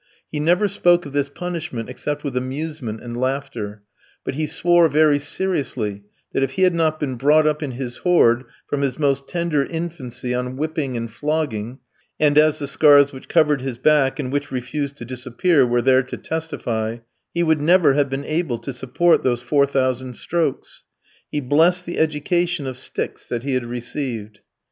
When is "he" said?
0.31-0.39, 4.33-4.47, 6.53-6.63, 17.31-17.43, 21.31-21.39, 23.43-23.53